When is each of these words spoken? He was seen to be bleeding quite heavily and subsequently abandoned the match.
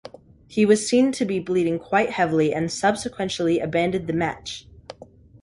He 0.47 0.65
was 0.65 0.89
seen 0.89 1.11
to 1.11 1.25
be 1.25 1.37
bleeding 1.37 1.77
quite 1.77 2.09
heavily 2.09 2.51
and 2.55 2.71
subsequently 2.71 3.59
abandoned 3.59 4.07
the 4.07 4.13
match. 4.13 4.67